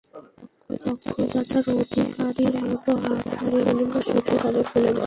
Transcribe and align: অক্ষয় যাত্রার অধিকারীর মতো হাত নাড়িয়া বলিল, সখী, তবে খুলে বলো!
অক্ষয় 0.91 1.25
যাত্রার 1.33 1.65
অধিকারীর 1.75 2.53
মতো 2.61 2.91
হাত 3.03 3.25
নাড়িয়া 3.33 3.63
বলিল, 3.67 3.91
সখী, 4.09 4.35
তবে 4.41 4.61
খুলে 4.69 4.89
বলো! 4.89 4.99